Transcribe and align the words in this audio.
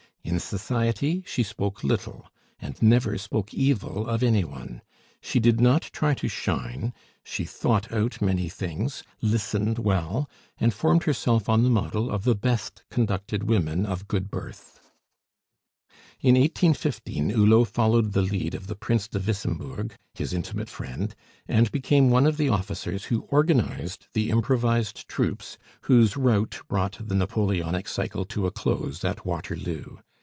In 0.23 0.39
society 0.39 1.23
she 1.25 1.41
spoke 1.41 1.83
little, 1.83 2.27
and 2.59 2.79
never 2.81 3.17
spoke 3.17 3.55
evil 3.55 4.07
of 4.07 4.21
any 4.21 4.43
one; 4.43 4.81
she 5.19 5.39
did 5.39 5.59
not 5.59 5.81
try 5.81 6.13
to 6.13 6.27
shine; 6.27 6.93
she 7.23 7.43
thought 7.43 7.91
out 7.91 8.21
many 8.21 8.47
things, 8.47 9.03
listened 9.19 9.79
well, 9.79 10.29
and 10.59 10.75
formed 10.75 11.03
herself 11.05 11.49
on 11.49 11.63
the 11.63 11.71
model 11.71 12.11
of 12.11 12.23
the 12.23 12.35
best 12.35 12.83
conducted 12.91 13.43
women 13.49 13.83
of 13.83 14.07
good 14.07 14.29
birth. 14.29 14.79
In 16.21 16.35
1815 16.35 17.31
Hulot 17.31 17.67
followed 17.67 18.13
the 18.13 18.21
lead 18.21 18.53
of 18.53 18.67
the 18.67 18.75
Prince 18.75 19.07
de 19.07 19.17
Wissembourg, 19.19 19.95
his 20.13 20.33
intimate 20.33 20.69
friend, 20.69 21.15
and 21.47 21.71
became 21.71 22.11
one 22.11 22.27
of 22.27 22.37
the 22.37 22.47
officers 22.47 23.05
who 23.05 23.21
organized 23.31 24.05
the 24.13 24.29
improvised 24.29 25.07
troops 25.09 25.57
whose 25.87 26.15
rout 26.15 26.59
brought 26.67 26.99
the 27.05 27.15
Napoleonic 27.15 27.87
cycle 27.87 28.23
to 28.25 28.45
a 28.45 28.51
close 28.51 29.03
at 29.03 29.25
Waterloo. 29.25 29.97